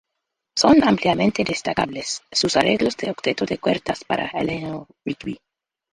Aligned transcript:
Son 0.57 0.83
ampliamente 0.83 1.43
destacables 1.43 2.23
sus 2.31 2.57
arreglos 2.57 2.97
del 2.97 3.11
octeto 3.11 3.45
de 3.45 3.59
cuerdas 3.59 4.03
para 4.03 4.29
"Eleanor 4.29 4.87
Rigby". 5.05 5.37